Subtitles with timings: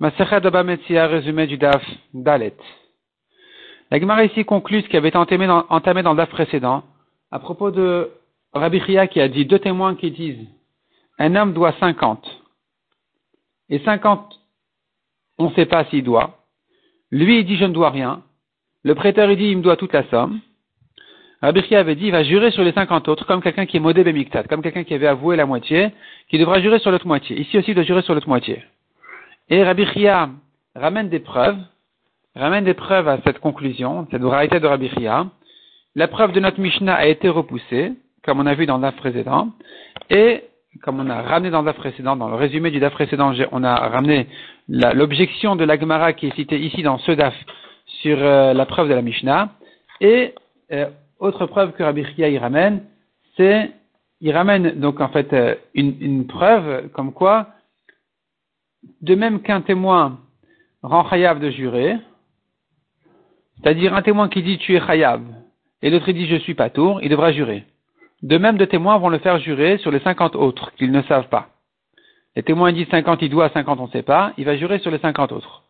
[0.00, 1.82] Masechet Abba Metzia, résumé du DAF
[2.14, 2.54] Dalet.
[3.90, 6.84] La Gemara ici conclut ce qui avait été entamé dans, entamé dans le DAF précédent,
[7.32, 8.08] à propos de
[8.52, 10.46] Rabbi Chia qui a dit deux témoins qui disent
[11.18, 12.24] un homme doit 50
[13.70, 14.38] et 50
[15.38, 16.44] on ne sait pas s'il doit.
[17.10, 18.22] Lui il dit je ne dois rien.
[18.84, 20.38] Le prêteur il dit il me doit toute la somme.
[21.42, 24.04] Rabbi avait dit il va jurer sur les 50 autres comme quelqu'un qui est modé
[24.04, 25.90] Bemiktat, comme quelqu'un qui avait avoué la moitié,
[26.28, 27.40] qui devra jurer sur l'autre moitié.
[27.40, 28.62] Ici aussi il doit jurer sur l'autre moitié.
[29.50, 30.28] Et Rabbi Chia
[30.74, 31.56] ramène des preuves,
[32.36, 35.26] ramène des preuves à cette conclusion, cette variété de Rabbi Chia.
[35.94, 39.48] La preuve de notre Mishnah a été repoussée, comme on a vu dans le précédent,
[40.10, 40.44] et
[40.82, 43.88] comme on a ramené dans le précédent, dans le résumé du DAF précédent, on a
[43.88, 44.26] ramené
[44.68, 47.34] l'objection de l'Agmara qui est citée ici dans ce DAF
[48.02, 49.48] sur euh, la preuve de la Mishnah.
[50.02, 50.34] Et
[50.72, 50.90] euh,
[51.20, 52.82] autre preuve que Rabbi Chia y ramène,
[53.38, 53.70] c'est
[54.20, 57.46] il ramène donc en fait euh, une, une, preuve comme quoi,
[59.00, 60.18] de même qu'un témoin
[60.82, 61.96] rend chayav de jurer,
[63.56, 65.22] c'est-à-dire un témoin qui dit tu es chayav
[65.82, 67.64] et l'autre dit je suis pas tour, il devra jurer.
[68.22, 71.28] De même, deux témoins vont le faire jurer sur les cinquante autres qu'ils ne savent
[71.28, 71.50] pas.
[72.34, 74.90] Les témoins disent cinquante, il doit, cinquante, on ne sait pas, il va jurer sur
[74.90, 75.62] les cinquante autres.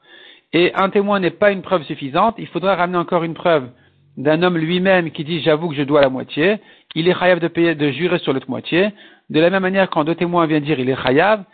[0.52, 3.68] Et un témoin n'est pas une preuve suffisante, il faudra ramener encore une preuve
[4.16, 6.56] d'un homme lui-même qui dit j'avoue que je dois la moitié,
[6.94, 8.88] il est chayav de payer, de jurer sur l'autre moitié.
[9.28, 11.44] De la même manière, quand deux témoins viennent dire il est chayav,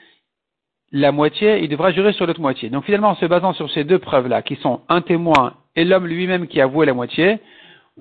[0.94, 2.70] la moitié, il devra jurer sur l'autre moitié.
[2.70, 6.06] Donc finalement, en se basant sur ces deux preuves-là, qui sont un témoin et l'homme
[6.06, 7.40] lui-même qui a avoué la moitié,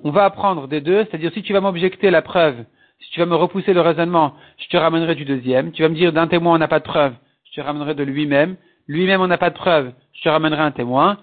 [0.02, 2.64] on va apprendre des deux, c'est-à-dire si tu vas m'objecter la preuve
[3.00, 5.72] si tu vas me repousser le raisonnement, je te ramènerai du deuxième.
[5.72, 8.02] Tu vas me dire d'un témoin on n'a pas de preuve, je te ramènerai de
[8.02, 8.56] lui-même.
[8.86, 11.18] Lui-même on n'a pas de preuve, je te ramènerai un témoin.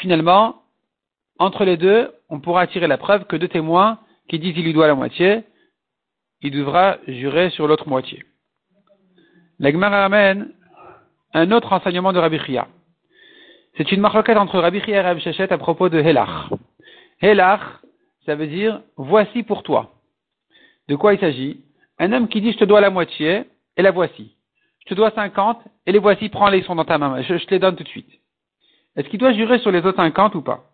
[0.00, 0.62] Finalement,
[1.38, 4.72] entre les deux, on pourra tirer la preuve que deux témoins qui disent il lui
[4.72, 5.44] doit la moitié,
[6.42, 8.24] il devra jurer sur l'autre moitié.
[9.60, 10.52] L'Agmara ramène
[11.34, 12.66] un autre enseignement de Rabbi Chia.
[13.76, 16.48] C'est une marloquette entre Rabbi et Rabbi à propos de Helach.
[17.20, 17.60] Helach,
[18.24, 19.92] ça veut dire voici pour toi.
[20.88, 21.60] De quoi il s'agit?
[21.98, 23.44] Un homme qui dit je te dois la moitié,
[23.76, 24.34] et la voici.
[24.78, 27.50] Je te dois 50, et les voici, prends-les, ils sont dans ta main, je, te
[27.50, 28.10] les donne tout de suite.
[28.96, 30.64] Est-ce qu'il doit jurer sur les autres 50 ou pas?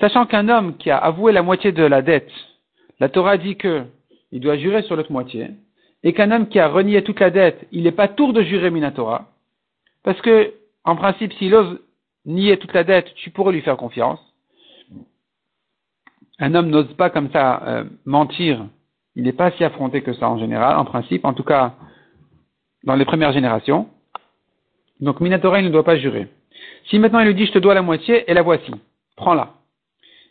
[0.00, 2.32] Sachant qu'un homme qui a avoué la moitié de la dette,
[3.00, 3.84] la Torah dit que
[4.32, 5.50] il doit jurer sur l'autre moitié,
[6.02, 8.70] et qu'un homme qui a renié toute la dette, il n'est pas tour de jurer
[8.70, 9.26] Minatora,
[10.04, 10.54] parce que,
[10.84, 11.80] en principe, s'il ose
[12.24, 14.20] nier toute la dette, tu pourrais lui faire confiance.
[16.38, 18.64] Un homme n'ose pas comme ça euh, mentir
[19.18, 21.74] il n'est pas si affronté que ça en général, en principe, en tout cas
[22.84, 23.88] dans les premières générations.
[25.00, 26.28] Donc Minatora, il ne doit pas jurer.
[26.88, 28.70] Si maintenant il lui dit je te dois la moitié, et la voici,
[29.16, 29.54] prends-la.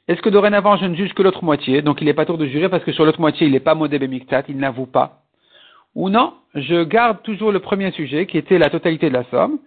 [0.07, 2.45] Est-ce que dorénavant je ne juge que l'autre moitié, donc il n'est pas tour de
[2.45, 5.23] jurer parce que sur l'autre moitié il n'est pas modé Miktat, il n'avoue pas.
[5.97, 9.57] Ou non, je garde toujours le premier sujet qui était la totalité de la somme,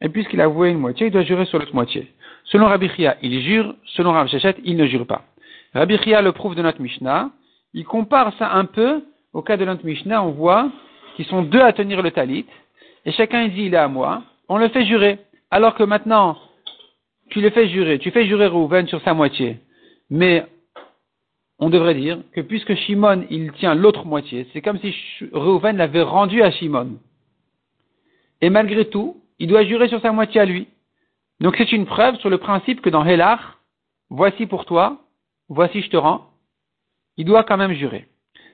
[0.00, 2.12] et puisqu'il a avoué une moitié, il doit jurer sur l'autre moitié.
[2.44, 5.22] Selon Rabbi Chia, il jure, selon Rabbi Shechet, il ne jure pas.
[5.74, 7.30] Rabbi Chia le prouve de notre Mishnah,
[7.74, 9.02] il compare ça un peu
[9.32, 10.70] au cas de notre Mishnah, on voit
[11.16, 12.46] qu'ils sont deux à tenir le talit,
[13.04, 15.18] et chacun dit il est à moi, on le fait jurer.
[15.50, 16.38] Alors que maintenant,
[17.30, 19.56] tu le fais jurer, tu fais jurer Reuven sur sa moitié,
[20.08, 20.46] mais
[21.60, 24.94] on devrait dire que puisque Shimon il tient l'autre moitié, c'est comme si
[25.32, 26.98] Reuven l'avait rendu à Shimon.
[28.40, 30.66] Et malgré tout, il doit jurer sur sa moitié à lui.
[31.40, 33.60] Donc c'est une preuve sur le principe que dans Hélar,
[34.08, 34.98] voici pour toi,
[35.48, 36.30] voici je te rends,
[37.16, 38.06] il doit quand même jurer.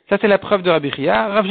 [0.08, 1.28] Ça, c'est la preuve de Rabbi Chia.
[1.28, 1.46] Rav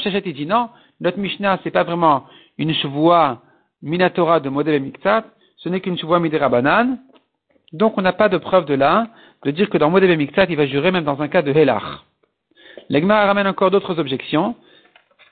[0.00, 0.68] Shechet, dit non,
[1.00, 2.24] notre Mishnah, c'est pas vraiment
[2.58, 3.42] une chevoie
[3.82, 5.24] minatora de modèle miktat,
[5.58, 6.98] ce n'est qu'une chevoie midirabanan.
[7.72, 9.08] Donc, on n'a pas de preuve de là,
[9.44, 12.04] de dire que dans modèle miktat, il va jurer même dans un cas de helach.
[12.88, 14.54] L'Egma ramène encore d'autres objections.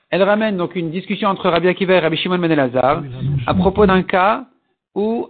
[0.09, 3.03] Elle ramène donc une discussion entre Rabbi Akiva et Rabbi Shimon Ben Elazar
[3.45, 4.45] à propos d'un cas
[4.95, 5.29] où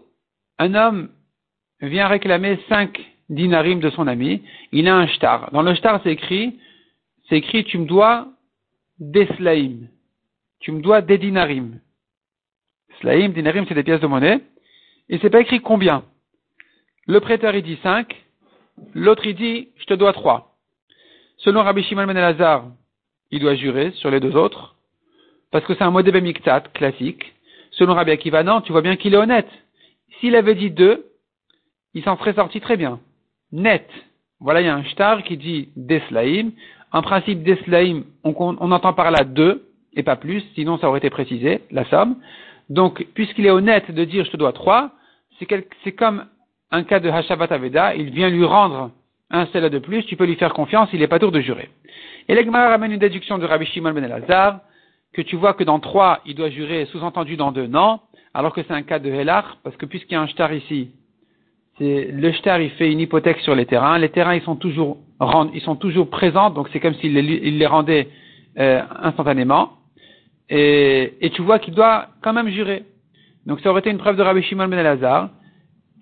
[0.57, 1.09] un homme
[1.81, 4.41] vient réclamer cinq dinarim de son ami,
[4.71, 5.51] il a un shtar.
[5.51, 6.59] Dans le shtar, c'est écrit,
[7.27, 8.27] c'est écrit, tu me dois
[8.99, 9.87] des slaim.
[10.59, 11.79] Tu me dois des dinarim.
[12.99, 14.41] Slaim, dinarim, c'est des pièces de monnaie.
[15.09, 16.03] Et c'est pas écrit combien.
[17.07, 18.15] Le prêteur, il dit 5.
[18.93, 20.55] L'autre, il dit, je te dois 3.
[21.37, 22.65] Selon Rabbi Shimon Ben Elazar,
[23.31, 24.75] il doit jurer sur les deux autres.
[25.51, 27.33] Parce que c'est un modèle miktat classique.
[27.71, 29.49] Selon Rabbi Akiva, non, tu vois bien qu'il est honnête.
[30.19, 31.05] S'il avait dit 2,
[31.93, 32.99] il s'en serait sorti très bien
[33.51, 33.87] net.
[34.39, 36.51] Voilà, il y a un shtar qui dit deslaim.
[36.91, 40.99] En principe, deslaim, on, on entend par là deux et pas plus, sinon ça aurait
[40.99, 42.17] été précisé, la somme.
[42.69, 44.91] Donc, puisqu'il est honnête de dire je te dois trois,
[45.39, 46.25] c'est comme
[46.71, 48.91] un cas de Hashavat Aveda, il vient lui rendre
[49.31, 51.69] un seul de plus, tu peux lui faire confiance, il n'est pas tour de jurer.
[52.27, 54.61] Et l'Egmara ramène une déduction de Rabbi Shimon ben Elazar,
[55.13, 57.99] que tu vois que dans trois, il doit jurer, sous-entendu dans deux, non.
[58.33, 60.91] alors que c'est un cas de Helar, parce que puisqu'il y a un shtar ici,
[61.79, 64.97] le shtar il fait une hypothèque sur les terrains, les terrains ils sont toujours,
[65.53, 68.09] ils sont toujours présents, donc c'est comme s'il les, il les rendait
[68.57, 69.73] euh, instantanément,
[70.49, 72.83] et, et tu vois qu'il doit quand même jurer.
[73.45, 75.29] Donc ça aurait été une preuve de Rabbi Shimon ben Elazar,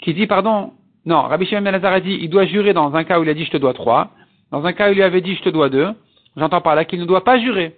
[0.01, 0.73] qui dit, pardon,
[1.05, 3.33] non, Rabbi Shimon ben a dit, il doit jurer dans un cas où il a
[3.33, 4.11] dit je te dois trois,
[4.51, 5.89] dans un cas où il lui avait dit je te dois deux,
[6.35, 7.75] j'entends par là qu'il ne doit pas jurer.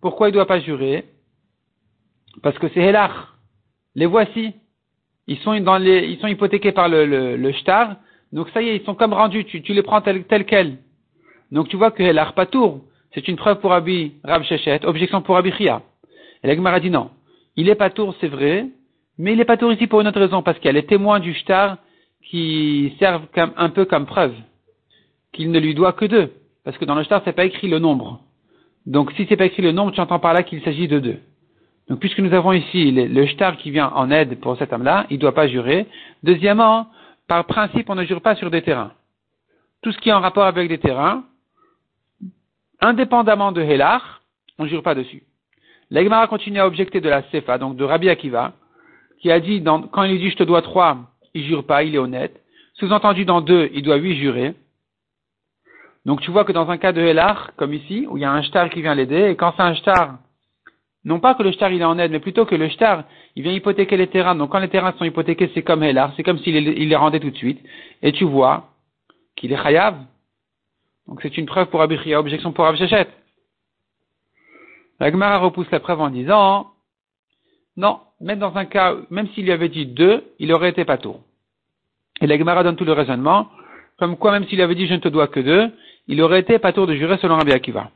[0.00, 1.04] Pourquoi il ne doit pas jurer?
[2.42, 3.12] Parce que c'est Helach.
[3.94, 4.54] Les voici.
[5.28, 7.96] Ils sont, ils sont hypothéqués par le, le, le shtar.
[8.32, 9.44] Donc ça y est, ils sont comme rendus.
[9.44, 10.78] Tu, tu les prends tel, tel quel.
[11.52, 12.80] Donc tu vois que Helach tour.
[13.14, 15.82] c'est une preuve pour Abi Rav Shechet, objection pour Abi Chia.
[16.42, 17.10] Et l'Agmara dit non.
[17.56, 18.66] Il est tour, c'est vrai,
[19.18, 21.20] mais il est tour ici pour une autre raison, parce qu'il y a les témoins
[21.20, 21.76] du shtar
[22.24, 24.34] qui servent comme, un peu comme preuve
[25.32, 26.32] qu'il ne lui doit que deux.
[26.64, 28.20] Parce que dans le shtar, c'est pas écrit le nombre.
[28.86, 31.18] Donc si c'est pas écrit le nombre, tu entends par là qu'il s'agit de deux.
[31.88, 35.16] Donc puisque nous avons ici le, shtar qui vient en aide pour cet homme-là, il
[35.16, 35.86] ne doit pas jurer.
[36.22, 36.88] Deuxièmement,
[37.28, 38.92] par principe, on ne jure pas sur des terrains.
[39.82, 41.24] Tout ce qui est en rapport avec des terrains,
[42.80, 44.22] indépendamment de Helar,
[44.58, 45.22] on ne jure pas dessus.
[45.90, 48.52] L'Egmara continue à objecter de la Sefa, donc de Rabbi Akiva,
[49.22, 50.98] qui a dit, quand il dit je te dois trois,
[51.32, 52.42] il jure pas, il est honnête.
[52.74, 54.54] Sous-entendu dans deux, il doit huit jurer.
[56.04, 58.32] Donc tu vois que dans un cas de Helar, comme ici, où il y a
[58.32, 60.18] un shtar qui vient l'aider, et quand c'est un shtar,
[61.04, 63.04] non pas que le shtar il est en aide, mais plutôt que le shtar,
[63.36, 64.34] il vient hypothéquer les terrains.
[64.34, 67.30] Donc quand les terrains sont hypothéqués, c'est comme Helar, c'est comme s'il les rendait tout
[67.30, 67.60] de suite.
[68.02, 68.70] Et tu vois
[69.36, 69.96] qu'il est chayav.
[71.06, 73.06] Donc c'est une preuve pour Abichia, objection pour Abshechet.
[74.98, 76.71] La Gemara repousse la preuve en disant,
[77.76, 80.98] non, même dans un cas, même s'il lui avait dit deux, il aurait été pas.
[82.20, 83.48] Et la Gemara donne tout le raisonnement,
[83.98, 85.70] comme quoi même s'il avait dit je ne te dois que deux,
[86.06, 87.90] il aurait été pas de jurer selon Rabbi Akiva.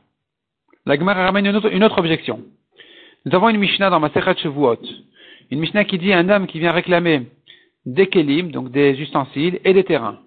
[0.85, 2.41] La Gemara ramène une autre, objection.
[3.25, 4.79] Nous avons une Mishnah dans Masechat Shavuot.
[5.51, 7.27] Une Mishnah qui dit un homme qui vient réclamer
[7.85, 10.19] des kelim, donc des ustensiles, et des terrains.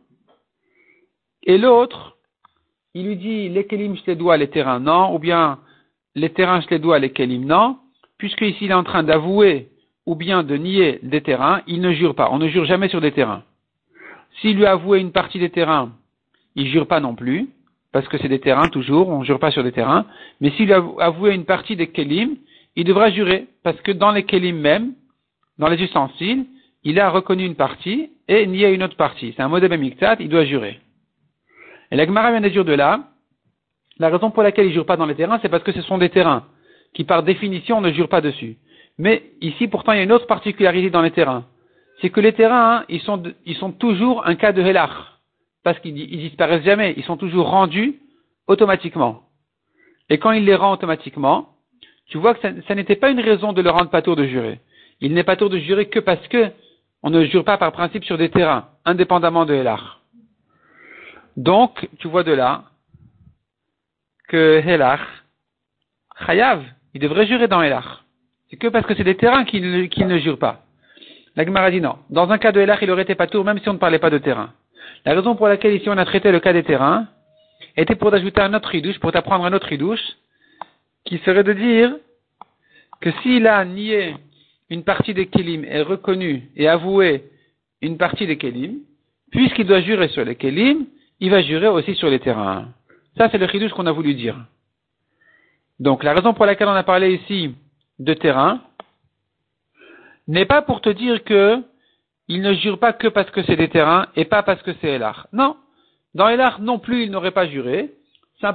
[1.43, 2.17] Et l'autre,
[2.95, 5.59] il lui dit les kelim je les dois, les terrains non, ou bien
[6.15, 7.79] les terrains je les dois, les kelim non,
[8.21, 9.69] puisque ici il est en train d'avouer
[10.07, 12.29] ou bien de nier des terrains, il ne jure pas.
[12.31, 13.43] On ne jure jamais sur des terrains.
[14.41, 15.93] S'il lui a avoué une partie des terrains,
[16.55, 17.49] il jure pas non plus
[17.93, 20.07] parce que c'est des terrains toujours, on ne jure pas sur des terrains,
[20.41, 22.37] mais s'il a avoué une partie des kelim,
[22.77, 24.93] il devra jurer, parce que dans les kelim même,
[25.59, 26.45] dans les ustensiles,
[26.85, 29.33] il a reconnu une partie et nié une autre partie.
[29.37, 30.79] C'est un modèle miktat, il doit jurer.
[31.91, 33.09] Et la Gemara vient de dire de là,
[33.99, 35.83] la raison pour laquelle il ne jure pas dans les terrains, c'est parce que ce
[35.83, 36.45] sont des terrains
[36.95, 38.57] qui par définition ne jurent pas dessus.
[38.99, 41.47] Mais ici, pourtant, il y a une autre particularité dans les terrains.
[42.01, 44.91] C'est que les terrains, hein, ils, sont, ils sont toujours un cas de helach
[45.63, 48.01] parce qu'ils disparaissent jamais, ils sont toujours rendus
[48.47, 49.23] automatiquement.
[50.09, 51.51] Et quand il les rend automatiquement,
[52.07, 54.61] tu vois que ça, n'était pas une raison de le rendre pas tour de jurer.
[55.01, 56.51] Il n'est pas tour de jurer que parce que
[57.03, 60.01] on ne jure pas par principe sur des terrains, indépendamment de Helar.
[61.37, 62.65] Donc, tu vois de là
[64.29, 65.01] que Helar,
[66.27, 66.63] Chayav,
[66.95, 68.05] il devrait jurer dans Helar.
[68.51, 70.63] C'est que parce que c'est des terrains qu'il ne, jure pas.
[71.37, 71.97] La Gemara dit non.
[72.11, 73.99] Dans un cas de Helar, il aurait été pas tour même si on ne parlait
[73.99, 74.53] pas de terrain.
[75.05, 77.07] La raison pour laquelle ici on a traité le cas des terrains
[77.77, 80.03] était pour ajouter un autre ridouche, pour t'apprendre un autre ridouche,
[81.05, 81.97] qui serait de dire
[83.01, 84.17] que s'il a nié
[84.69, 87.25] une partie des kelim et reconnu et avoué
[87.81, 88.81] une partie des kelim,
[89.31, 90.87] puisqu'il doit jurer sur les kelim,
[91.21, 92.69] il va jurer aussi sur les terrains.
[93.17, 94.37] Ça, c'est le ridouche qu'on a voulu dire.
[95.81, 97.55] Donc, la raison pour laquelle on a parlé ici
[97.99, 98.61] de terrain
[100.29, 101.63] n'est pas pour te dire que
[102.29, 104.89] il ne jure pas que parce que c'est des terrains et pas parce que c'est
[104.89, 105.27] Elar.
[105.33, 105.57] Non.
[106.15, 107.91] Dans Elar non plus, il n'aurait pas juré.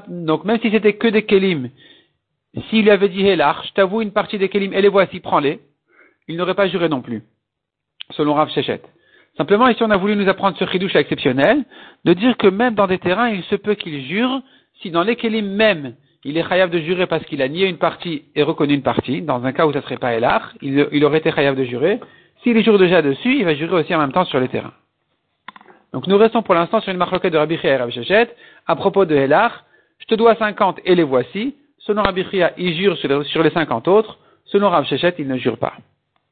[0.08, 1.70] Donc même si c'était que des Kelim,
[2.70, 5.60] s'il avait dit Elar, je t'avoue une partie des Kelim et les voici, prends-les,
[6.27, 7.24] il n'aurait pas juré non plus.
[8.12, 8.82] Selon Rav Shechet.
[9.36, 11.65] Simplement, ici, on a voulu nous apprendre ce chidouche exceptionnel,
[12.05, 14.41] de dire que même dans des terrains, il se peut qu'il jure,
[14.82, 17.77] si dans les Kelim même, il est chayav de jurer parce qu'il a nié une
[17.77, 21.20] partie et reconnu une partie, dans un cas où ça serait pas Elar, il, aurait
[21.20, 22.00] été chayav de jurer,
[22.41, 24.74] s'il jure déjà dessus, il va jurer aussi en même temps sur les terrains.
[25.94, 27.96] Donc nous restons pour l'instant sur une marloquette de Rabbi et Rabbi.
[28.67, 29.65] À propos de Helar,
[30.00, 31.55] je te dois 50 et les voici.
[31.77, 34.17] Selon Rabbi Chia, il jure sur les 50 autres.
[34.46, 34.88] Selon Rabbi
[35.20, 35.74] il ne jure pas.